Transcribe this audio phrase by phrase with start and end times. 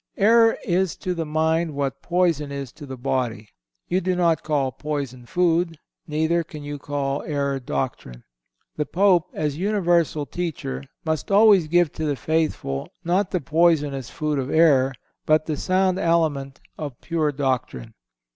[0.17, 3.49] Error is to the mind what poison is to the body.
[3.87, 5.77] You do not call poison food;
[6.07, 8.23] neither can you call error doctrine.
[8.77, 14.39] The Pope, as universal teacher, must always give to the faithful not the poisonous food
[14.39, 14.95] of error,
[15.27, 17.93] but the sound aliment of pure doctrine.